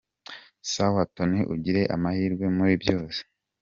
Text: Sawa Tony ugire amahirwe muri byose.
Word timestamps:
Sawa 0.71 1.03
Tony 1.15 1.39
ugire 1.53 1.81
amahirwe 1.95 2.45
muri 2.57 2.73
byose. 2.83 3.19